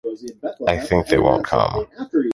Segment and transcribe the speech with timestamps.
[0.67, 1.85] I think they won’t come.